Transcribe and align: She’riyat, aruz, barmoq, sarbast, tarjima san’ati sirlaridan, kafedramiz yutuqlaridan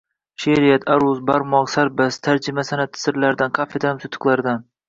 She’riyat, 0.45 0.87
aruz, 0.93 1.19
barmoq, 1.27 1.69
sarbast, 1.75 2.23
tarjima 2.29 2.67
san’ati 2.73 3.05
sirlaridan, 3.05 3.55
kafedramiz 3.59 4.09
yutuqlaridan 4.09 4.69